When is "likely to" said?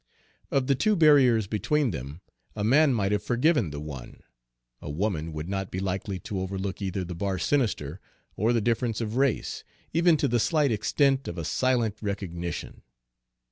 5.79-6.41